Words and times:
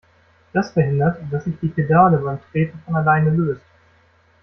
Das 0.51 0.71
verhindert, 0.71 1.19
dass 1.29 1.43
sich 1.43 1.59
die 1.61 1.67
Pedale 1.67 2.17
beim 2.17 2.39
Treten 2.51 2.79
von 2.87 2.95
alleine 2.95 3.29
löst. 3.29 3.61